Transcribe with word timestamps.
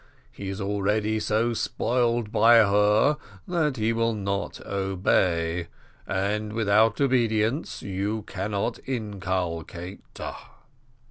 He 0.31 0.49
is 0.49 0.59
already 0.59 1.19
so 1.19 1.53
spoiled 1.53 2.31
by 2.31 2.55
her, 2.55 3.17
that 3.47 3.77
he 3.77 3.93
will 3.93 4.15
not 4.15 4.59
obey; 4.65 5.67
and 6.07 6.53
without 6.53 6.99
obedience 6.99 7.83
you 7.83 8.23
cannot 8.23 8.79
inculcate." 8.87 10.01